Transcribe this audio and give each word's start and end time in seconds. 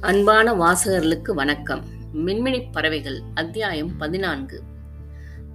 அன்பான 0.00 0.54
வாசகர்களுக்கு 0.54 1.34
வணக்கம். 1.34 1.84
மின்மினி 2.14 2.72
பறவைகள் 2.72 3.20
அத்தியாயம் 3.34 3.96
பதினான்கு. 3.96 4.62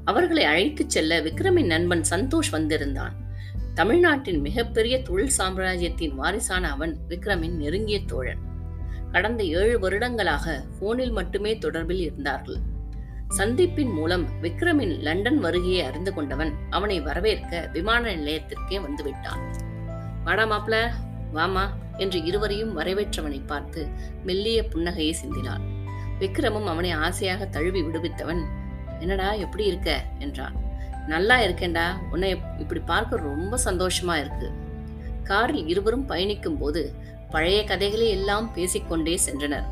அவர்களை 0.06 0.44
அழைத்துச் 0.44 0.90
செல்ல 0.90 1.22
விக்ரமின் 1.22 1.66
நண்பன் 1.66 2.02
சந்தோஷ் 2.10 2.50
வந்திருந்தான். 2.52 3.14
தமிழ்நாட்டின் 3.74 4.40
மிகப்பெரிய 4.40 5.02
தொழில் 5.02 5.30
சாம்ராஜ்யத்தின் 5.30 6.16
வாரிசான 6.16 6.70
அவன் 6.70 6.98
விக்ரமின் 7.10 7.52
நெருங்கிய 7.52 8.00
தோழன். 8.06 8.38
கடந்த 9.12 9.44
ஏழு 9.44 9.80
வருடங்களாக 9.80 10.64
போனில் 10.80 11.12
மட்டுமே 11.12 11.58
தொடர்பில் 11.58 12.00
இருந்தார்கள். 12.00 12.58
சந்திப்பின் 13.38 13.94
மூலம் 13.94 14.26
விக்ரமின் 14.42 15.00
லண்டன் 15.00 15.40
வருகையை 15.40 15.86
அறிந்து 15.86 16.14
கொண்டவன் 16.14 16.54
அவனை 16.70 17.00
வரவேற்க 17.00 17.70
விமான 17.74 18.16
நிலையத்திற்கே 18.16 18.80
வந்துவிட்டான். 18.80 19.40
வாடா 20.24 20.46
மாப்ள 20.46 20.92
வாமா 21.34 21.70
என்று 21.98 22.24
இருவரையும் 22.24 22.80
வரவேற்றவனை 22.80 23.42
பார்த்து 23.46 23.88
மெல்லிய 24.24 24.66
புன்னகையை 24.74 25.14
சிந்தினாள். 25.24 25.62
விக்ரமும் 26.20 26.64
அவனை 26.64 26.92
ஆசையாக 26.92 27.46
தழுவி 27.46 27.82
விடுவித்தவன் 27.82 28.42
என்னடா 29.00 29.34
எப்படி 29.34 29.66
இருக்க? 29.66 30.04
என்றான். 30.20 30.56
நல்லா 31.08 31.40
இருக்கேன்டா. 31.40 31.86
உன்னை 32.12 32.40
இப்படி 32.60 32.80
பார்க்க 32.80 33.16
ரொம்ப 33.16 33.60
சந்தோஷமா 33.66 34.16
இருக்கு. 34.16 34.52
காரில் 35.24 35.68
இருவரும் 35.68 36.06
பயணிக்கும் 36.06 36.58
போது 36.58 36.94
பழைய 37.30 37.64
கதைகளை 37.64 38.10
எல்லாம் 38.10 38.54
பேசிக்கொண்டே 38.54 39.20
சென்றனர். 39.26 39.64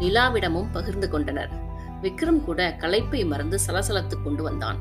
நிலாவிடமும் 0.00 0.72
பகிர்ந்து 0.72 1.08
கொண்டனர். 1.10 1.50
விக்ரம் 2.02 2.44
கூட 2.44 2.76
களைப்பை 2.78 3.26
மறந்து 3.26 3.58
சலசலத்து 3.66 4.22
கொண்டு 4.24 4.42
வந்தான். 4.42 4.78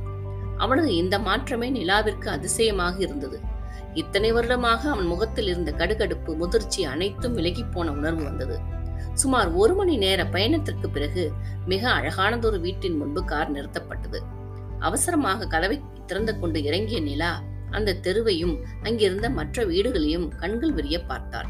அவனது 0.58 0.96
இந்த 0.96 1.20
மாற்றமே 1.20 1.70
நிலாவிற்கு 1.72 2.28
அதிசயமாக 2.28 2.98
இருந்தது. 2.98 3.42
இத்தனை 3.94 4.32
வருடமாக 4.32 4.82
அவன் 4.90 5.06
முகத்தில் 5.06 5.48
இருந்த 5.48 5.72
கடுகடுப்பு 5.72 6.32
முதிர்ச்சி 6.36 6.82
அனைத்தும் 6.86 7.34
விலகி 7.34 7.64
போன 7.64 7.92
உணர்வு 7.92 8.24
வந்தது. 8.24 8.58
சுமார் 9.14 9.50
ஒரு 9.54 9.74
மணி 9.76 9.96
நேர 9.98 10.26
பயணத்திற்கு 10.26 10.90
பிறகு 10.90 11.24
மிக 11.66 11.84
அழகானதொரு 11.90 12.60
வீட்டின் 12.60 12.98
முன்பு 12.98 13.24
கார் 13.24 13.54
நிறுத்தப்பட்டது. 13.56 14.20
அவசரமாக 14.80 15.48
கதவை 15.48 15.78
திறந்து 16.06 16.34
கொண்டு 16.40 16.60
இறங்கிய 16.64 17.00
நிலா 17.00 17.32
அந்த 17.72 17.98
தெருவையும் 18.06 18.56
அங்கிருந்த 18.84 19.28
மற்ற 19.30 19.66
வீடுகளையும் 19.66 20.28
கண்கள் 20.42 20.72
விரிய 20.72 20.98
பார்த்தார் 21.04 21.50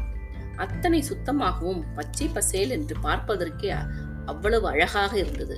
அத்தனை 0.56 1.00
சுத்தமாகவும் 1.02 1.82
பச்சை 1.96 2.26
பசேல் 2.28 2.70
என்று 2.70 2.94
பார்ப்பதற்கே 3.02 3.70
அவ்வளவு 4.26 4.66
அழகாக 4.68 5.12
இருந்தது. 5.18 5.56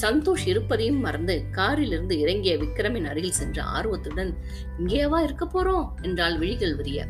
சந்தோஷ் 0.00 0.46
இருப்பதையும் 0.46 1.00
மறந்து 1.00 1.44
காரிலிருந்து 1.50 2.18
இறங்கிய 2.18 2.56
விக்ரமின் 2.56 3.08
அருகில் 3.08 3.32
சென்ற 3.32 3.62
ஆர்வத்துடன் 3.62 4.36
இங்கேவா 4.78 5.22
இருக்க 5.22 5.48
போறோம்? 5.54 5.88
என்றால் 6.02 6.38
விழிகள் 6.38 6.76
விரிய. 6.76 7.06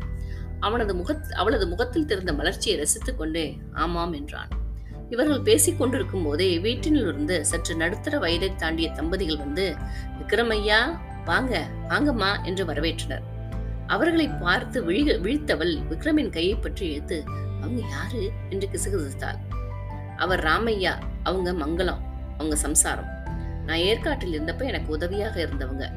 அவனது 0.59 0.95
முகத் 0.95 1.31
அவளது 1.31 1.67
முகத்தில் 1.67 2.05
திறந்த 2.05 2.33
மலர்ச்சியை 2.33 2.77
ரசித்துக் 2.77 3.17
கொண்டே 3.17 3.57
ஆமாம் 3.73 4.13
என்றான். 4.13 4.49
இவர்கள் 5.09 5.41
பேசிக் 5.41 5.79
கொண்டிருக்கும் 5.79 6.23
போதே 6.23 6.57
வீட்டினிலிருந்து 6.57 7.41
சற்று 7.41 7.75
நடுத்தர 7.75 8.19
வயதை 8.19 8.55
தாண்டிய 8.55 8.89
தம்பதிகள் 8.89 9.37
வந்து 9.37 9.75
விக்ரமையா 10.19 10.97
வாங்க 11.25 11.67
வாங்கம்மா 11.89 12.43
என்று 12.43 12.65
வரவேற்றனர். 12.65 13.21
அவர்களை 13.87 14.27
பார்த்து 14.27 14.83
விழிக 14.83 15.17
விழித்தவள் 15.17 15.77
விக்ரமின் 15.89 16.29
கையை 16.29 16.55
பற்றி 16.55 16.87
இழுத்து 16.87 17.23
அவங்க 17.61 17.81
யாரு? 17.89 18.31
என்று 18.49 18.69
கிசுகிசுத்தாள். 18.71 19.37
அவர் 20.17 20.43
ராமையா 20.43 20.93
அவங்க 21.23 21.53
மங்களம் 21.53 22.06
அவங்க 22.37 22.55
சம்சாரம். 22.55 23.09
நான் 23.65 23.77
ஏற்காட்டில் 23.77 24.41
இருந்தப்ப 24.41 24.65
எனக்கு 24.65 24.91
உதவியாக 24.91 25.41
இருந்தவங்க. 25.41 25.91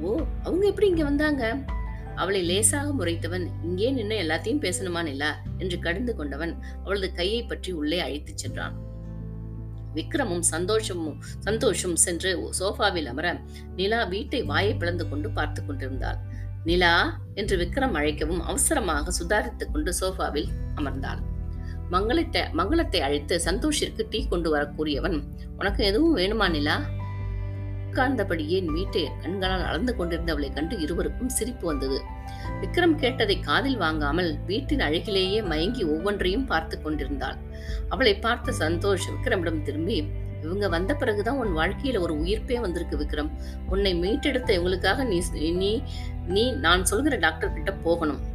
ஓ 0.00 0.20
அவங்க 0.42 0.66
எப்படி 0.66 0.88
இங்க 0.88 1.04
வந்தாங்க? 1.04 1.58
அவளை 2.14 2.42
லேசாக 2.42 3.04
முறைத்தவன் 3.04 3.46
இங்கே 3.62 3.90
நின்று 3.90 4.16
எல்லாத்தையும் 4.22 4.64
பேசணுமான் 4.64 5.02
நிலா? 5.02 5.42
என்று 5.58 5.78
கடிந்து 5.78 6.16
கொண்டவன் 6.16 6.62
அவளது 6.84 7.12
கையை 7.12 7.42
பற்றி 7.42 7.72
உள்ளே 7.72 7.98
அழைத்துச் 7.98 8.38
சென்றான். 8.38 8.82
விக்ரமும் 9.94 10.40
சந்தோஷமும் 10.40 11.18
சந்தோஷம் 11.38 11.96
சென்று 11.96 12.50
சோஃபாவில் 12.58 13.06
அமர 13.06 13.40
நிலா 13.76 14.04
வீட்டை 14.04 14.42
வாயை 14.42 14.74
பிளந்து 14.74 15.08
கொண்டு 15.08 15.30
பார்த்து 15.30 15.66
கொண்டிருந்தாள். 15.66 16.18
நிலா 16.64 17.20
என்று 17.34 17.56
விக்ரம் 17.56 17.94
அழைக்கவும் 17.94 18.40
அவசரமாக 18.40 19.10
சுதாரித்துக் 19.10 19.72
கொண்டு 19.72 19.94
சோஃபாவில் 20.00 20.48
அமர்ந்தாள். 20.74 21.22
மங்களத்தை 21.90 22.42
மங்களத்தை 22.52 23.00
அழைத்து 23.00 23.40
சந்தோஷிற்கு 23.40 24.08
டீ 24.10 24.26
கொண்டு 24.26 24.50
வர 24.50 24.66
கூறியவன் 24.66 25.22
உனக்கு 25.58 25.84
எதுவும் 25.84 26.16
வேணுமா 26.16 26.50
நிலா? 26.50 26.76
உட்கார்ந்தபடியே 27.88 28.64
வீட்டை 28.64 29.08
கண்களால் 29.22 29.62
அளந்து 29.62 29.96
கொண்டிருந்தவளை 29.96 30.52
கண்டு 30.52 30.80
இருவருக்கும் 30.80 31.28
சிரிப்பு 31.28 31.66
வந்தது. 31.66 31.98
விக்ரம் 32.60 32.94
கேட்டதை 32.94 33.40
காதில் 33.40 33.76
வாங்காமல் 33.76 34.38
வீட்டின் 34.46 34.80
அழகிலேயே 34.80 35.46
மயங்கி 35.46 35.84
ஒவ்வொன்றையும் 35.84 36.46
பார்த்து 36.46 36.82
கொண்டிருந்தாள். 36.82 37.38
அவளை 37.88 38.14
பார்த்த 38.16 38.52
சந்தோஷ் 38.58 39.08
விக்ரமிடம் 39.14 39.62
திரும்பி 39.62 40.04
இவங்க 40.42 40.68
வந்த 40.68 40.94
பிறகுதான் 40.94 41.36
உன் 41.36 41.52
வாழ்க்கையில 41.56 42.00
ஒரு 42.00 42.14
உயிர்ப்பே 42.14 42.60
வந்திருக்கு 42.60 42.96
விக்ரம். 42.96 43.30
உன்னை 43.68 43.94
மீட்டெடுத்த 43.94 44.50
இவங்களுக்காக 44.58 45.04
நீ 45.04 45.22
நீ 45.38 45.82
நீ 46.26 46.52
நான் 46.52 46.84
சொல்கிற 46.84 47.16
டாக்டர் 47.16 47.52
கிட்ட 47.52 47.72
போகணும். 47.72 48.32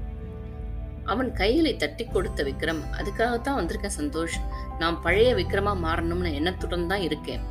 அவன் 1.14 1.30
கைகளை 1.40 1.74
தட்டி 1.84 2.04
கொடுத்த 2.06 2.44
விக்ரம். 2.50 2.82
அதுக்காகத்தான் 3.00 3.60
வந்திருக்கேன் 3.60 3.98
சந்தோஷ் 4.00 4.38
நான் 4.82 4.98
பழைய 5.06 5.30
விக்ரமா 5.40 5.74
மாறணும்னு 5.86 6.32
எண்ணத்துடன் 6.40 6.90
தான் 6.92 7.06
இருக்கேன் 7.08 7.46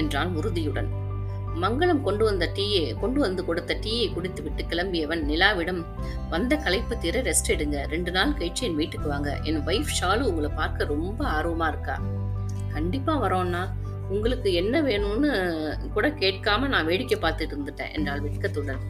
என்றான் 0.00 0.32
உறுதியுடன். 0.40 0.90
மங்களம் 1.62 2.02
கொண்டு 2.06 2.24
வந்த 2.26 2.44
டீயை 2.56 2.82
கொண்டு 3.02 3.18
வந்து 3.24 3.42
கொடுத்த 3.46 3.72
டீயை 3.84 4.06
குடித்து 4.16 4.40
விட்டு 4.42 4.62
கிளம்பியவன் 4.70 5.22
நிலாவிடம் 5.30 5.80
வந்த 6.34 6.56
களைப்பு 6.64 6.94
தீர 7.04 7.22
ரெஸ்ட் 7.28 7.50
எடுங்க 7.54 7.78
ரெண்டு 7.94 8.10
நாள் 8.16 8.36
கழிச்சு 8.38 8.64
என் 8.68 8.78
வீட்டுக்கு 8.80 9.08
வாங்க. 9.14 9.30
என் 9.48 9.60
வைஃப் 9.68 9.96
ஷாலு 9.98 10.28
உங்களை 10.30 10.50
பார்க்க 10.60 10.92
ரொம்ப 10.94 11.20
ஆர்வமா 11.36 11.68
இருக்கா. 11.72 11.96
கண்டிப்பா 12.76 13.14
வரோம்னா 13.24 13.62
உங்களுக்கு 14.14 14.50
என்ன 14.60 14.74
வேணும்னு 14.88 15.30
கூட 15.96 16.06
கேட்காம 16.22 16.68
நான் 16.74 16.88
வேடிக்கை 16.90 17.18
பார்த்துட்டு 17.24 17.54
இருந்துட்டேன் 17.56 17.92
என்றாள் 17.96 18.24
வெட்கத்துடன். 18.26 18.84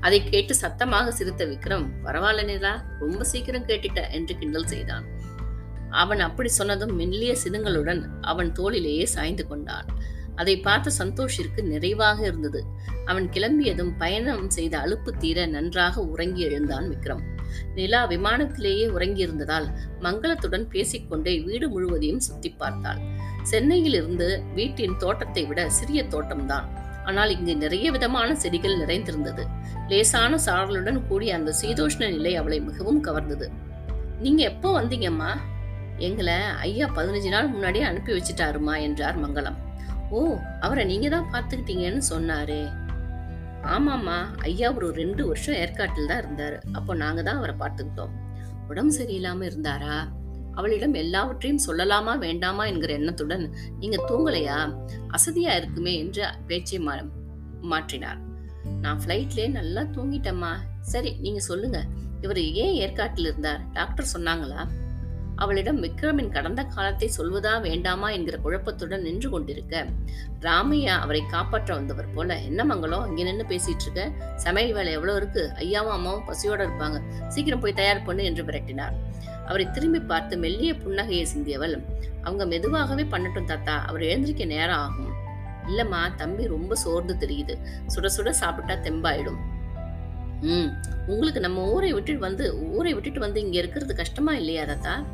அதை 0.00 0.24
கேட்டு 0.24 0.54
சத்தமாக 0.54 1.12
சிரித்த 1.12 1.44
விக்ரம் 1.46 1.86
பரவாயில்ல 2.04 2.44
நிலா 2.44 2.84
ரொம்ப 2.98 3.24
சீக்கிரம் 3.24 3.68
கேட்டுட்ட 3.68 4.10
என்று 4.10 4.38
கிண்டல் 4.38 4.66
செய்தான். 4.66 5.06
அவன் 5.90 6.20
அப்படி 6.20 6.48
சொன்னதும் 6.48 6.94
மெல்லிய 6.96 7.36
சினுங்களுடன் 7.44 8.02
அவன் 8.20 8.52
தோளிலேயே 8.52 9.02
சாய்ந்து 9.02 9.46
கொண்டான். 9.46 9.88
அதை 10.36 10.54
பார்த்த 10.60 10.90
சந்தோஷிற்கு 10.98 11.62
நிறைவாக 11.62 12.26
இருந்தது. 12.26 12.60
அவன் 13.04 13.28
கிளம்பியதும் 13.28 13.92
பயணம் 13.98 14.50
செய்த 14.50 14.78
அலுப்பு 14.78 15.10
தீர 15.18 15.46
நன்றாக 15.46 16.00
உறங்கி 16.02 16.42
எழுந்தான் 16.42 16.88
விக்ரம். 16.90 17.22
நிலா 17.74 18.00
விமானத்திலேயே 18.06 18.86
உறங்கியிருந்ததால் 18.86 19.66
மங்களத்துடன் 20.00 20.66
பேசிக்கொண்டே 20.68 21.34
வீடு 21.40 21.68
முழுவதையும் 21.68 22.20
சுத்தி 22.20 22.50
பார்த்தாள். 22.50 23.00
சென்னையில் 23.42 23.94
இருந்து 23.94 24.42
வீட்டின் 24.54 24.96
தோட்டத்தை 24.96 25.44
விட 25.44 25.70
சிறிய 25.70 26.02
தோட்டம்தான். 26.04 26.66
ஆனால் 27.04 27.30
இங்கு 27.30 27.56
நிறைய 27.56 27.90
விதமான 27.90 28.34
செடிகள் 28.34 28.76
நிறைந்திருந்தது. 28.76 29.44
லேசான 29.88 30.38
சாரலுடன் 30.46 31.06
கூடிய 31.08 31.34
அந்த 31.34 31.54
சீதோஷ்ண 31.60 32.08
நிலை 32.16 32.36
அவளை 32.36 32.60
மிகவும் 32.60 33.02
கவர்ந்தது. 33.04 33.48
நீங்க 34.20 34.42
எப்போ 34.42 34.68
வந்தீங்கம்மா? 34.80 35.30
எங்களை 35.98 36.36
ஐயா 36.66 36.86
பதினஞ்சு 36.96 37.28
நாள் 37.28 37.48
முன்னாடியே 37.48 37.84
அனுப்பி 37.84 38.12
வச்சிட்டாருமா 38.12 38.74
என்றார் 38.80 39.18
மங்களம். 39.24 39.58
ஓ 40.10 40.20
அவரை 40.60 40.84
நீங்க 40.84 41.08
தான் 41.08 41.30
பார்த்துக்கிட்டீங்கன்னு 41.32 42.02
சொன்னாரே. 42.10 42.62
ஆமாம்மா 43.74 44.16
ஐயா 44.48 44.68
ஒரு 44.72 44.88
ரெண்டு 44.92 45.22
வருஷம் 45.26 45.54
ஏற்காட்டில் 45.54 46.10
தான் 46.10 46.22
இருந்தாரு. 46.24 46.56
அப்போ 46.72 46.94
நாங்க 46.94 47.22
தான் 47.22 47.36
அவரை 47.36 47.54
பார்த்துக்கிட்டோம். 47.62 48.14
உடம்பு 48.68 48.92
சரியில்லாம 48.98 49.44
இருந்தாரா? 49.50 49.96
அவளிடம் 50.54 50.94
எல்லாவற்றையும் 50.94 51.64
சொல்லலாமா 51.66 52.18
வேண்டாமா 52.18 52.66
என்கிற 52.66 52.92
எண்ணத்துடன் 52.92 53.54
நீங்க 53.78 53.96
தூங்கலையா? 54.08 54.58
அசதியா 55.08 55.56
இருக்குமே 55.56 55.98
என்று 55.98 56.26
பேச்சை 56.46 56.78
மாற்றினார். 57.62 58.20
நான் 58.80 59.00
ஃப்ளைட்லயே 59.06 59.50
நல்லா 59.50 59.82
தூங்கிட்டேம்மா. 59.82 60.52
சரி 60.80 61.16
நீங்க 61.20 61.40
சொல்லுங்க. 61.40 61.84
இவர் 62.20 62.40
ஏன் 62.42 62.74
ஏற்காட்டில் 62.74 63.24
இருந்தார்? 63.24 63.60
டாக்டர் 63.72 64.12
சொன்னாங்களா? 64.16 64.66
அவளிடம் 65.36 65.82
விக்ரமின் 65.82 66.30
கடந்த 66.30 66.64
காலத்தை 66.64 67.10
சொல்வதா 67.18 67.60
வேண்டாமா 67.60 68.10
என்கிற 68.10 68.36
குழப்பத்துடன் 68.38 69.02
நின்று 69.02 69.30
கொண்டிருக்க 69.30 69.86
ராமையா 70.40 70.94
அவரை 70.98 71.22
காப்பாற்ற 71.26 71.74
வந்தவர் 71.74 72.12
போல 72.12 72.38
என்ன 72.40 72.64
மங்களம்? 72.64 73.02
அங்க 73.02 73.22
நின்று 73.22 73.44
பேசிட்டு 73.48 73.82
இருக்க 73.82 74.12
சமையல் 74.36 74.74
வேலை 74.74 74.92
எவ்வளவு 74.92 75.16
இருக்கு? 75.16 75.52
ஐயாவும் 75.58 75.96
அம்மாவும் 75.96 76.28
பசியோட 76.28 76.60
இருப்பாங்க. 76.66 77.00
சீக்கிரம் 77.28 77.60
போய் 77.60 77.72
தயார் 77.72 78.02
பண்ணு 78.02 78.24
என்று 78.24 78.44
விரட்டினார். 78.44 78.94
அவரை 79.46 79.70
திரும்பி 79.70 80.00
பார்த்து 80.00 80.36
மெல்லிய 80.36 80.72
புன்னகையை 80.72 81.26
சிந்தியவள் 81.34 81.74
அவங்க 82.22 82.46
மெதுவாகவே 82.46 83.02
பண்ணட்டும் 83.02 83.44
தாத்தா 83.44 83.84
அவர் 83.86 84.02
எழுந்திருக்க 84.02 84.44
நேரம் 84.44 84.78
ஆகும். 84.78 85.12
இல்லம்மா 85.68 86.14
தம்பி 86.16 86.46
ரொம்ப 86.46 86.74
சோர்ந்து 86.74 87.14
தெரியுது. 87.14 87.54
சுட 87.94 88.08
சுட 88.16 88.30
சாப்பிட்டா 88.30 88.74
தெம்பாயிடும். 88.74 89.40
ம் 90.40 90.70
உங்களுக்கு 91.06 91.40
நம்ம 91.40 91.64
ஊரை 91.64 91.92
விட்டுட்டு 91.92 92.20
வந்து 92.20 92.44
ஊரை 92.70 92.94
விட்டுட்டு 92.94 93.20
வந்து 93.20 93.40
இங்க 93.40 93.58
இருக்கிறது 93.58 93.94
கஷ்டமா 93.94 94.34
இல்லையா 94.34 94.64
தாத்தா? 94.64 95.04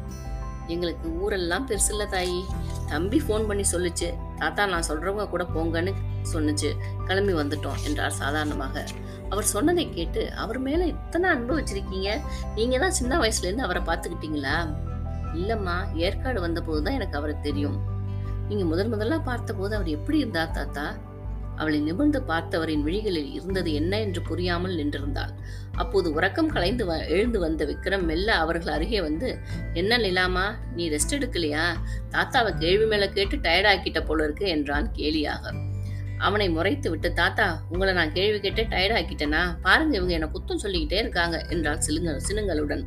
எங்களுக்கு 0.66 1.08
ஊரெல்லாம் 1.20 1.68
பெருசு 1.68 1.90
இல்ல 1.90 2.04
தாயி. 2.04 2.40
தம்பி 2.90 3.18
ஃபோன் 3.18 3.46
பண்ணி 3.46 3.64
சொல்லுச்சு 3.72 4.08
தாத்தா 4.38 4.66
நான் 4.66 4.86
சொல்றவங்க 4.88 5.28
கூட 5.28 5.44
போங்கன்னு 5.54 5.92
சொன்னுச்சு. 6.32 6.70
கிளம்பி 7.06 7.32
வந்துட்டோம் 7.32 7.80
என்றார் 7.86 8.18
சாதாரணமாக. 8.22 8.84
அவர் 9.30 9.44
சொன்னதை 9.44 9.84
கேட்டு 9.90 10.22
அவர் 10.34 10.58
மேல 10.58 10.86
இத்தனை 10.86 11.26
அன்பு 11.30 11.52
வச்சிருக்கீங்க? 11.58 12.10
நீங்க 12.54 12.78
தான் 12.78 12.96
சின்ன 13.00 13.18
வயசுல 13.18 13.48
இருந்து 13.48 13.62
அவரை 13.62 13.82
பாத்துக்கிட்டீங்களா 13.82 14.56
இல்லம்மா 15.34 15.76
ஏற்காடு 15.94 16.40
வந்த 16.40 16.60
போதுதான் 16.62 16.94
எனக்கு 16.94 17.18
அவரை 17.18 17.36
தெரியும். 17.42 17.78
நீங்க 18.48 18.64
முதன் 18.64 18.92
முதல்ல 18.94 19.18
பார்த்தபோது 19.24 19.74
அவர் 19.74 19.90
எப்படி 19.96 20.18
இருந்தார் 20.18 20.50
தாத்தா? 20.50 20.84
அவளை 21.60 21.80
நிமிர்ந்து 21.80 22.22
பார்த்தவரின் 22.28 22.82
விழிகளில் 22.82 23.32
இருந்தது 23.32 23.72
என்ன 23.72 24.00
என்று 24.00 24.22
புரியாமல் 24.22 24.76
நின்றிருந்தாள். 24.76 25.32
அப்போது 25.72 26.12
உறக்கம் 26.12 26.48
கலைந்து 26.48 26.86
வ- 26.86 27.08
எழுந்து 27.08 27.38
வந்த 27.38 27.64
விக்ரம் 27.64 28.02
மெல்ல 28.02 28.34
அவர்கள் 28.34 28.72
அருகே 28.72 29.00
வந்து 29.00 29.38
என்ன 29.72 29.98
நிலாமா 29.98 30.54
நீ 30.74 30.90
ரெஸ்ட் 30.90 31.14
எடுக்கலையா? 31.14 31.64
தாத்தாவை 32.10 32.58
கேள்வி 32.58 32.84
மேல 32.84 33.08
கேட்டு 33.08 33.36
டயர்டாக்கிட்ட 33.36 34.04
போல 34.04 34.24
இருக்கு 34.24 34.48
என்றான் 34.48 34.92
கேலியாக. 34.96 35.54
அவனை 36.18 36.50
முறைத்து 36.50 36.90
விட்டு 36.90 37.12
தாத்தா 37.12 37.62
உங்களை 37.70 37.94
நான் 37.94 38.12
கேள்வி 38.12 38.50
கேட்டே 38.50 38.66
டயர்டாக்கிட்டேனா 38.66 39.56
பாருங்க 39.62 39.96
இவங்க 39.96 40.12
என்னை 40.12 40.28
குத்தம் 40.28 40.56
சொல்லிக்கிட்டே 40.56 40.98
இருக்காங்க 40.98 41.46
என்றாள் 41.48 41.80
சிலுங்க 41.88 42.20
சினுங்களுடன். 42.28 42.84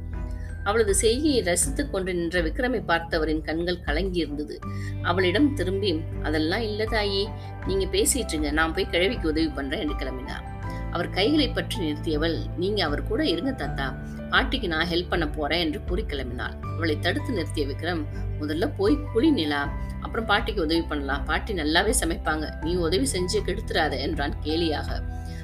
அவளது 0.63 0.94
செய்கையை 0.95 1.42
ரசித்துக் 1.50 1.92
கொண்டு 1.94 2.12
நின்ற 2.13 2.42
விக்ரமை 2.42 2.81
பார்த்தவரின் 2.92 3.44
கண்கள் 3.48 3.83
கலங்கி 3.88 4.19
இருந்தது. 4.19 4.56
அவளிடம் 5.01 5.50
திரும்பி 5.54 5.92
அதெல்லாம் 6.24 6.65
இல்ல 6.69 6.83
தாயி 6.86 7.24
நீங்க 7.68 7.86
பேசிட்டுங்க 7.95 8.51
நான் 8.60 8.74
போய் 8.77 8.92
கிழவிக்கு 8.95 9.27
உதவி 9.33 9.50
பண்றேன் 9.60 9.83
என்று 9.86 9.98
கிளம்பினார். 10.01 10.44
அவர் 10.92 11.10
கைகளை 11.10 11.48
பற்றி 11.50 11.77
நிறுத்தியவள் 11.83 12.38
நீங்க 12.57 12.80
அவர் 12.83 13.07
கூட 13.12 13.21
இருங்க 13.25 13.51
தாத்தா 13.51 13.88
பாட்டிக்கு 14.31 14.68
நான் 14.68 14.89
ஹெல்ப் 14.92 15.10
பண்ண 15.10 15.25
போறேன் 15.27 15.63
என்று 15.65 15.80
கூறி 15.89 16.04
கிளம்பினாள். 16.12 16.56
அவளை 16.75 16.95
தடுத்து 17.00 17.31
நிறுத்திய 17.33 17.65
விக்ரம் 17.71 18.04
முதல்ல 18.42 18.65
போய் 18.77 18.95
குழி 19.13 19.30
நிலா 19.31 19.62
அப்புறம் 20.01 20.25
பாட்டிக்கு 20.25 20.62
உதவி 20.62 20.81
பண்ணலாம் 20.81 21.25
பாட்டி 21.25 21.54
நல்லாவே 21.54 21.94
சமைப்பாங்க 22.01 22.45
நீ 22.63 22.71
உதவி 22.88 23.07
செஞ்சு 23.13 23.39
கெடுத்துறாத 23.48 24.00
என்றான் 24.06 24.33
கேலியாக. 24.45 24.89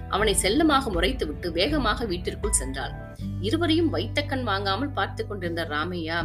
அவனை 0.09 0.33
செல்லமாக 0.33 0.89
முறைத்து 0.89 1.27
விட்டு 1.27 1.51
வேகமாக 1.51 2.05
வீட்டிற்குள் 2.05 2.59
சென்றாள். 2.59 2.93
இருவரையும் 3.41 3.89
வைத்த 3.89 4.21
கண் 4.23 4.43
வாங்காமல் 4.43 4.91
பார்த்து 4.91 5.27
கொண்டிருந்த 5.27 5.63
ராமையா 5.63 6.19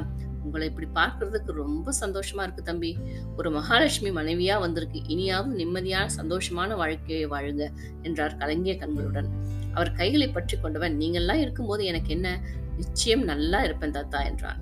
உங்களை 0.45 0.67
இப்படி 0.69 0.89
பார்க்கறதுக்கு 0.95 1.53
ரொம்ப 1.53 1.93
சந்தோஷமா 2.01 2.43
இருக்கு 2.43 2.63
தம்பி. 2.63 2.97
ஒரு 3.37 3.51
மகாலட்சுமி 3.51 4.11
மனைவியா 4.11 4.61
வந்திருக்கு. 4.61 5.03
இனியாவது 5.07 5.55
நிம்மதியான 5.57 6.07
சந்தோஷமான 6.17 6.77
வாழ்க்கையை 6.77 7.27
வாழுங்க 7.27 7.67
என்றார் 8.03 8.37
கலங்கிய 8.37 8.75
கண்களுடன். 8.77 9.29
அவர் 9.75 9.93
கைகளை 9.93 10.29
பற்றி 10.29 10.57
கொண்டவன். 10.59 10.97
நீங்கள்லாம் 10.99 11.41
இருக்கும்போது 11.41 11.85
எனக்கு 11.85 12.11
என்ன? 12.11 12.41
நிச்சயம் 12.77 13.25
நல்லா 13.25 13.63
இருப்பேன் 13.63 13.91
தாத்தா 13.91 14.21
என்றான். 14.25 14.61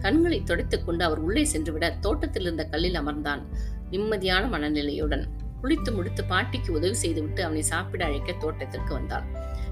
கண்களை 0.00 0.42
துடைத்துக் 0.42 0.86
கொண்டு 0.86 1.04
அவர் 1.04 1.18
உள்ளே 1.18 1.44
சென்றுவிட 1.44 1.86
தோட்டத்தில் 2.00 2.42
இருந்த 2.42 2.64
கல்லில் 2.64 2.94
அமர்ந்தான் 2.94 3.42
நிம்மதியான 3.90 4.44
மனநிலையுடன். 4.48 5.24
குளித்து 5.62 5.94
முடித்து 5.94 6.24
பாட்டிக்கு 6.24 6.72
உதவி 6.72 6.94
செய்துவிட்டு 6.94 7.44
அவனை 7.44 7.62
சாப்பிட 7.62 8.04
அழைக்க 8.04 8.32
தோட்டத்திற்கு 8.32 8.94
வந்தாள் 8.94 9.24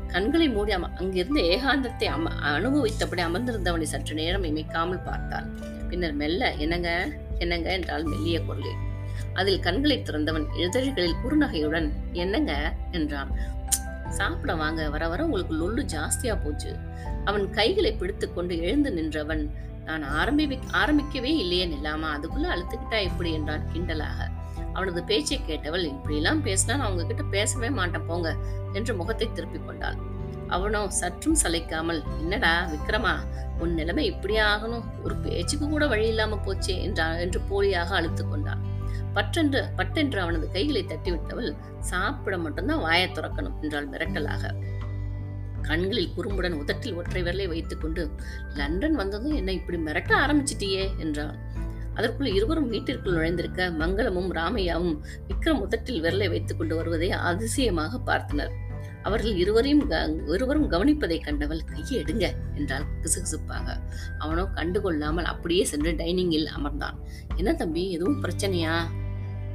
கண்களை 0.08 0.48
மூடி 0.48 0.72
அம 0.74 0.88
அங்கிருந்த 0.94 1.40
ஏகாந்தத்தை 1.40 2.06
அம 2.08 2.30
அனுபவித்தபடி 2.40 3.22
அமர்ந்திருந்தவனை 3.22 3.82
சற்று 3.82 4.14
நேரம் 4.14 4.44
இமைக்காமல் 4.44 5.02
பார்த்தாள் 5.02 5.74
பின்னர் 5.88 6.12
மெல்ல 6.12 6.52
என்னங்க? 6.52 7.08
என்னங்க? 7.38 7.72
என்றால் 7.72 8.04
மெல்லிய 8.04 8.42
குரலில். 8.42 8.80
அதில் 9.34 9.60
கண்களை 9.60 10.02
திறந்தவன் 10.02 10.46
இதழ்களில் 10.56 11.16
குறுநகையுடன் 11.24 11.92
என்னங்க? 12.12 12.72
என்றான். 12.90 13.30
சாப்பிட 14.08 14.54
வாங்க 14.54 14.90
வர 14.90 15.08
வர 15.08 15.24
உங்களுக்கு 15.24 15.54
லொல்லு 15.54 15.84
ஜாஸ்தியா 15.84 16.44
போச்சு. 16.44 16.76
அவன் 17.24 17.50
கைகளை 17.50 17.92
பிடித்துக்கொண்டு 17.92 18.58
எழுந்து 18.60 18.92
நின்றவன் 18.92 19.54
நான் 19.84 20.02
ஆரம்பி 20.02 20.58
ஆரம்பிக்கவே 20.72 21.32
இல்லையே 21.34 21.66
நில்லாமா? 21.66 22.08
அதுக்குள்ள 22.16 22.46
அழுத்துக்கிட்டா 22.46 23.02
எப்படி? 23.02 23.32
என்றான் 23.32 23.66
கிண்டலாக. 23.72 24.35
அவனது 24.76 25.00
பேச்சை 25.10 25.38
கேட்டவள் 25.48 25.84
இப்படியெல்லாம் 25.92 26.42
பேசினால் 26.46 26.80
நான் 26.80 26.90
உங்ககிட்ட 26.92 27.24
பேசவே 27.34 27.70
மாட்டேன் 27.78 28.06
போங்க 28.10 28.28
என்று 28.72 28.94
முகத்தை 29.00 29.28
திருப்பிக் 29.32 29.66
கொண்டாள். 29.66 29.98
அவனோ 30.48 30.80
சற்றும் 31.00 31.38
சளைக்காமல் 31.42 32.00
என்னடா 32.20 32.52
விக்ரமா 32.72 33.14
உன் 33.62 33.74
நிலைமை 33.74 34.04
இப்படியே 34.04 34.42
ஆகணும் 34.52 34.86
ஒரு 35.04 35.14
பேச்சுக்கு 35.16 35.66
கூட 35.68 35.84
வழி 35.86 36.06
இல்லாம 36.12 36.38
போச்சே 36.46 36.74
என்றா 36.86 37.06
என்று 37.24 37.40
போலியாக 37.50 37.90
அழுத்து 38.00 38.24
கொண்டான் 38.24 38.62
பற்றென்று 39.16 39.60
பட்டென்று 39.76 40.18
அவனது 40.20 40.46
கைகளை 40.50 40.82
தட்டிவிட்டவள் 40.84 41.50
சாப்பிட 41.90 42.36
மட்டும்தான் 42.38 42.82
வாயை 42.86 43.06
துறக்கணும் 43.08 43.56
என்றாள் 43.62 43.88
மிரட்டலாக. 43.92 44.44
கண்களில் 45.68 46.12
குறும்புடன் 46.16 46.58
உதட்டில் 46.62 46.96
ஒற்றை 46.98 47.20
விரலை 47.22 47.46
வைத்துக்கொண்டு 47.48 48.02
லண்டன் 48.54 48.94
வந்ததும் 48.94 49.38
என்ன 49.40 49.50
இப்படி 49.52 49.78
மிரட்ட 49.78 50.12
ஆரம்பிச்சிட்டியே 50.24 50.84
என்றான் 50.98 51.36
அதற்குள் 51.96 52.26
இருவரும் 52.26 52.68
வீட்டிற்குள் 52.68 53.14
நுழைந்திருக்க 53.14 53.70
மங்களமும் 53.70 54.32
ராமையாவும் 54.32 54.98
விக்ரம் 55.28 55.58
முதட்டில் 55.58 56.02
விரலை 56.02 56.28
வைத்துக் 56.28 56.58
கொண்டு 56.58 56.76
வருவதை 56.76 57.10
அதிசயமாக 57.10 58.00
பார்த்தனர். 58.06 58.50
அவர்கள் 59.02 59.34
இருவரையும் 59.34 59.88
க- 59.88 60.16
இருவரும் 60.26 60.70
கவனிப்பதை 60.70 61.24
கண்டவள் 61.24 61.64
கையை 61.64 62.02
எடுங்க 62.02 62.30
என்றால் 62.54 62.84
கிசுகிசுப்பாக. 63.02 63.76
அவனோ 64.18 64.42
கண்டுகொள்ளாமல் 64.54 65.22
அப்படியே 65.22 65.64
சென்று 65.64 65.92
டைனிங்கில் 65.92 66.48
அமர்ந்தான். 66.58 66.94
என்ன 67.36 67.52
தம்பி 67.52 67.90
எதுவும் 67.90 68.22
பிரச்சனையா? 68.22 68.80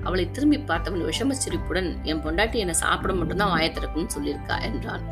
அவளை 0.04 0.32
திரும்பி 0.32 0.58
பார்த்தவன் 0.58 1.06
விஷம 1.10 1.32
சிரிப்புடன் 1.32 2.04
என் 2.04 2.24
பொண்டாட்டி 2.24 2.56
என்னை 2.56 2.74
சாப்பிட 2.74 3.14
மட்டும்தான் 3.14 3.50
வாயை 3.50 3.74
சொல்லியிருக்கா? 3.96 4.62
என்றான். 4.62 5.04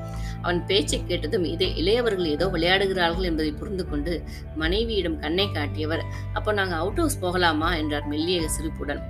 அவன் 0.41 0.65
பேச்சை 0.65 1.05
கேட்டதும் 1.05 1.43
இதே 1.43 1.73
இளையவர்கள் 1.75 2.25
ஏதோ 2.25 2.45
விளையாடுகிறார்கள் 2.47 3.21
என்பதை 3.21 3.51
புரிந்து 3.51 3.89
கொண்டு 3.89 4.23
மனைவியிடம் 4.55 5.19
கண்ணை 5.19 5.51
காட்டியவர் 5.51 6.03
அப்போ 6.33 6.51
நாங்கள் 6.51 6.77
அவுட் 6.77 6.97
ஹவுஸ் 6.97 7.19
போகலாமா? 7.19 7.75
என்றார் 7.75 8.07
மெல்லிய 8.07 8.49
சிரிப்புடன். 8.49 9.01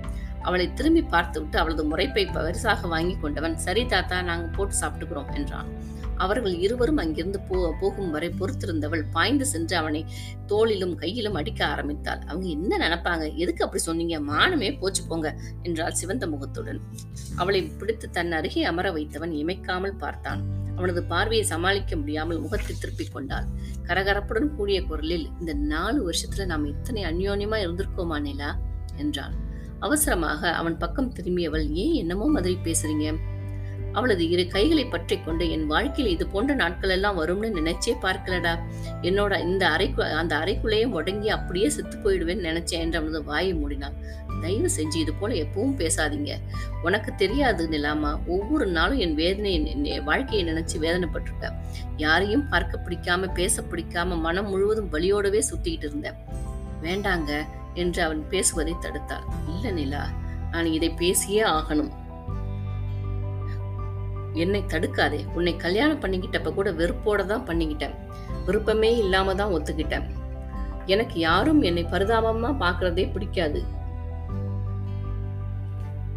அவளை 0.42 0.74
திரும்பி 0.74 1.02
பார்த்துவிட்டு 1.02 1.60
அவளது 1.60 1.84
முறைப்பை 1.92 2.34
பரிசாக 2.34 2.88
வாங்கி 2.88 3.18
கொண்டவன் 3.22 3.58
சரி 3.58 3.86
தாத்தா 3.86 4.22
நாங்கள் 4.22 4.56
போட்டு 4.58 4.76
சாப்பிட்டுக்கிறோம் 4.82 5.34
என்றான். 5.36 5.70
அவர்கள் 6.20 6.56
இருவரும் 6.60 6.98
அங்கிருந்து 6.98 7.40
போ 7.40 7.58
போகும் 7.82 8.10
வரை 8.10 8.30
பொறுத்திருந்தவள் 8.30 9.04
பாய்ந்து 9.12 9.46
சென்று 9.46 9.76
அவனை 9.78 10.06
தோளிலும் 10.46 10.96
கையிலும் 10.96 11.34
அடிக்க 11.34 11.66
ஆரம்பித்தாள். 11.66 12.20
அவங்க 12.20 12.48
என்ன 12.48 12.78
நினைப்பாங்க? 12.78 13.36
எதுக்கு 13.36 13.64
அப்படி 13.64 13.84
சொன்னீங்க? 13.84 14.20
மானமே 14.20 14.80
போச்சு 14.80 15.04
போங்க 15.08 15.36
என்றாள் 15.64 15.92
சிவந்த 15.92 16.28
முகத்துடன். 16.28 16.82
அவளை 17.36 17.62
பிடித்து 17.64 18.10
தன் 18.10 18.32
அருகே 18.32 18.64
அமர 18.64 18.92
வைத்தவன் 18.92 19.32
இமைக்காமல் 19.32 19.96
பார்த்தான். 19.96 20.42
அவனது 20.76 21.04
பார்வையை 21.04 21.46
சமாளிக்க 21.46 21.96
முடியாமல் 21.96 22.40
முகத்தை 22.40 22.76
திருப்பிக் 22.80 23.14
கொண்டாள். 23.14 23.48
கரகரப்புடன் 23.84 24.56
கூடிய 24.56 24.80
குரலில் 24.84 25.28
இந்த 25.40 25.54
நாலு 25.54 26.00
வருஷத்துல 26.10 26.46
நாம் 26.46 26.66
இத்தனை 26.66 27.04
அந்யோன்யமா 27.04 27.58
இருந்திருக்கோமா 27.64 28.20
நிலா? 28.22 28.52
என்றாள். 28.98 29.36
அவசரமாக 29.80 30.52
அவன் 30.52 30.78
பக்கம் 30.78 31.12
திரும்பியவள் 31.12 31.66
ஏன் 31.74 31.94
என்னமோ 31.94 32.26
மாதிரி 32.28 32.58
பேசுறீங்க? 32.64 33.08
அவளது 33.94 34.30
இரு 34.30 34.48
கைகளை 34.48 34.86
பற்றி 34.86 35.20
கொண்டு 35.20 35.52
என் 35.52 35.66
வாழ்க்கையில் 35.66 36.14
இது 36.14 36.28
போன்ற 36.28 36.54
நாட்கள் 36.54 36.90
எல்லாம் 36.90 37.20
வரும்னு 37.20 37.50
நினைச்சே 37.60 37.94
பார்க்கலடா. 38.02 38.60
என்னோட 39.02 39.40
இந்த 39.40 39.68
அறைக்கு 39.68 40.04
அந்த 40.04 40.36
அறைக்குள்ளேயே 40.36 40.88
முடங்கி 40.88 41.28
அப்படியே 41.28 41.70
செத்து 41.70 41.98
போயிடுவேன்னு 41.98 42.48
நினைச்சேன் 42.50 42.84
என்று 42.86 42.98
அவனது 42.98 43.24
வாயை 43.24 43.54
மூடினான் 43.54 43.98
தயவு 44.42 44.70
செஞ்சு 44.78 44.96
இது 44.96 45.14
போல 45.14 45.34
எப்பவும் 45.34 45.76
பேசாதீங்க. 45.78 46.34
உனக்கு 46.84 47.16
தெரியாது 47.16 47.70
நிலாமா. 47.70 48.20
ஒவ்வொரு 48.28 48.66
நாளும் 48.66 48.98
என் 48.98 49.16
வேதனை 49.16 49.52
என் 49.86 50.04
வாழ்க்கையை 50.04 50.54
நினைச்சு 50.54 50.78
வேதனைப்பட்டிருக்க. 50.82 51.52
யாரையும் 51.98 52.50
பார்க்க 52.50 52.84
பிடிக்காம 52.86 53.34
பேச 53.34 53.62
பிடிக்காம 53.62 54.20
மனம் 54.20 54.50
முழுவதும் 54.50 54.92
வலியோடவே 54.92 55.42
சுத்திக்கிட்டு 55.52 55.88
இருந்தேன். 55.90 56.14
வேண்டாங்க 56.84 57.32
என்று 57.74 58.04
அவன் 58.04 58.28
பேசுவதை 58.30 58.76
தடுத்தாள். 58.82 59.26
இல்ல 59.56 59.72
நிலா. 59.72 60.10
நான் 60.52 60.66
இதை 60.66 60.90
பேசியே 60.90 61.42
ஆகணும். 61.42 61.92
என்னை 64.34 64.64
தடுக்காதே. 64.68 65.20
உன்னை 65.34 65.56
கல்யாணம் 65.56 66.02
பண்ணிக்கிட்டப்ப 66.02 66.54
கூட 66.54 66.72
வெறுப்போட 66.72 67.26
தான் 67.26 67.46
பண்ணிக்கிட்டேன். 67.46 67.96
விருப்பமே 68.46 68.98
இல்லாம 68.98 69.36
தான் 69.36 69.52
ஒத்துக்கிட்டேன். 69.52 70.06
எனக்கு 70.86 71.20
யாரும் 71.20 71.62
என்னை 71.62 71.84
பரிதாபமா 71.84 72.52
பார்க்கறதே 72.64 73.12
பிடிக்காது. 73.14 73.78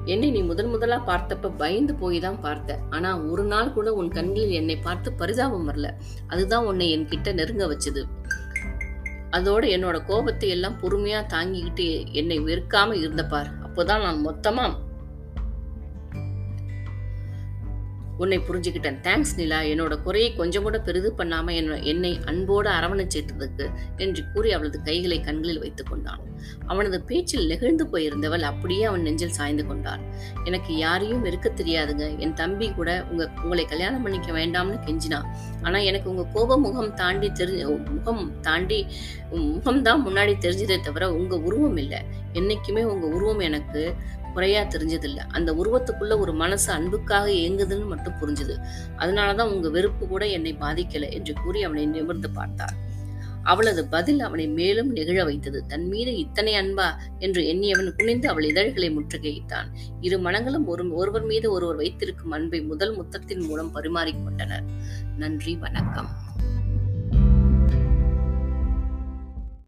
என்னை 0.04 0.30
நீ 0.30 0.42
முதன் 0.42 0.70
முதலா 0.70 1.02
பார்த்தப்ப 1.06 1.50
பயந்து 1.56 1.94
போய் 1.94 2.20
தான் 2.20 2.40
பார்த்த 2.40 2.78
ஆனா 2.90 3.18
ஒரு 3.18 3.44
நாள் 3.44 3.72
கூட 3.72 3.92
உன் 3.92 4.08
கண்களில் 4.08 4.50
என்னை 4.50 4.76
பார்த்து 4.76 5.12
பரிதாபம் 5.12 5.68
வரல. 5.68 5.88
அதுதான் 6.26 6.64
உன்னை 6.64 6.96
என்கிட்ட 6.96 7.32
நெருங்க 7.32 7.66
வச்சது. 7.66 8.04
அதோட 9.30 9.64
என்னோட 9.76 10.04
கோபத்தை 10.04 10.48
எல்லாம் 10.48 10.80
பொறுமையா 10.82 11.20
தாங்கிக்கிட்டு 11.34 12.12
என்னை 12.12 12.40
வெறுக்காம 12.40 12.92
இருந்த 12.92 13.24
பார். 13.24 13.50
அப்போதான் 13.66 14.02
நான் 14.02 14.26
மொத்தமா 14.26 14.64
உன்னை 18.18 18.38
புரிஞ்சுக்கிட்டேன். 18.38 18.98
தேங்க்ஸ் 19.02 19.34
நிலா. 19.36 19.60
என்னோட 19.60 20.02
குறையை 20.02 20.34
கொஞ்சம் 20.34 20.62
கூட 20.62 20.78
பெரிது 20.80 21.14
பண்ணாம 21.18 21.54
என்னை 21.84 22.18
அன்போடு 22.24 22.70
அரவணைச்சிட்டதுக்கு 22.70 23.66
என்று 23.96 24.22
கூறி 24.34 24.52
அவளது 24.52 24.82
கைகளை 24.82 25.20
கண்களில் 25.20 25.58
வைத்துக் 25.58 25.90
கொண்டான் 25.90 26.20
அவனது 26.66 27.02
பேச்சில் 27.02 27.46
நெகிழ்ந்து 27.46 27.84
போயிருந்தவள் 27.86 28.40
அப்படியே 28.40 28.84
அவன் 28.84 29.02
நெஞ்சில் 29.02 29.36
சாய்ந்து 29.38 29.66
கொண்டான் 29.66 30.00
எனக்கு 30.44 30.76
யாரையும் 30.76 31.24
இருக்க 31.24 31.48
தெரியாதுங்க. 31.54 32.18
என் 32.18 32.34
தம்பி 32.34 32.72
கூட 32.72 33.06
உங்க 33.10 33.30
உங்களை 33.42 33.64
கல்யாணம் 33.64 34.02
பண்ணிக்க 34.02 34.32
வேண்டாம்னு 34.32 34.78
கெஞ்சினான் 34.86 35.28
ஆனா 35.62 35.78
எனக்கு 35.78 36.10
உங்க 36.10 36.24
கோப 36.32 36.58
முகம் 36.58 36.94
தாண்டி 36.94 37.28
தெரிஞ்ச 37.28 37.90
முகம் 37.90 38.40
தாண்டி 38.40 38.86
முகம் 39.30 39.82
தான் 39.82 40.06
முன்னாடி 40.06 40.34
தெரிஞ்சதே 40.38 40.80
தவிர 40.80 41.12
உங்க 41.12 41.36
உருவம் 41.36 41.76
இல்லை. 41.76 42.02
என்னைக்குமே 42.34 42.82
உங்க 42.84 43.06
உருவம் 43.06 43.38
எனக்கு 43.38 43.94
குறையா 44.32 44.62
தெரிஞ்சதில்ல. 44.62 45.16
அந்த 45.16 45.52
உருவத்துக்குள்ள 45.52 46.18
ஒரு 46.18 46.32
மனசு 46.32 46.72
அன்புக்காக 46.72 47.30
இயங்குதுன்னு 47.30 47.86
மட்டும் 47.86 48.18
புரிஞ்சுது. 48.20 48.56
அதனாலதான் 48.98 49.52
உங்க 49.56 49.68
வெறுப்பு 49.68 50.06
கூட 50.06 50.26
என்னை 50.26 50.54
பாதிக்கல 50.60 51.10
என்று 51.10 51.34
கூறி 51.44 51.62
அவனை 51.62 51.86
நிமிர்ந்து 51.86 52.30
பார்த்தார். 52.30 52.74
அவளது 53.42 53.82
பதில் 53.86 54.20
அவனை 54.20 54.44
மேலும் 54.48 54.90
நெகிழ 54.96 55.24
வைத்தது. 55.24 55.66
தன் 55.66 55.86
மீது 55.88 56.16
இத்தனை 56.16 56.52
அன்பா 56.54 56.88
என்று 57.18 57.42
எண்ணியவன் 57.42 57.96
குனிந்து 57.96 58.28
அவள் 58.28 58.44
இதழ்களை 58.44 58.88
முற்றுகையிட்டான். 58.96 59.70
இரு 60.00 60.18
மனங்களும் 60.18 60.66
ஒரு 60.66 60.84
ஒருவர் 60.94 61.24
மீது 61.24 61.50
ஒருவர் 61.50 61.76
வைத்திருக்கும் 61.76 62.30
அன்பை 62.30 62.62
முதல் 62.62 62.94
முத்தத்தின் 62.98 63.46
மூலம் 63.46 63.74
பரிமாறிக்கொண்டனர் 63.74 64.68
நன்றி 65.18 65.54
வணக்கம். 65.56 66.10